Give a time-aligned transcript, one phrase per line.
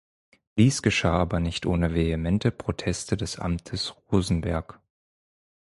[0.57, 4.79] Dies geschah aber nicht ohne vehemente Proteste des Amtes Rosenberg.